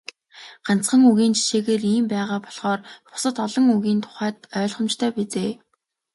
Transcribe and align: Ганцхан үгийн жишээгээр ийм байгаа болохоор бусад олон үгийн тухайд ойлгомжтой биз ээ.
Ганцхан 0.65 1.01
үгийн 1.09 1.33
жишээгээр 1.37 1.83
ийм 1.93 2.05
байгаа 2.13 2.39
болохоор 2.45 2.79
бусад 3.11 3.35
олон 3.45 3.65
үгийн 3.75 3.99
тухайд 4.05 4.37
ойлгомжтой 4.59 5.09
биз 5.15 5.33
ээ. 5.45 5.51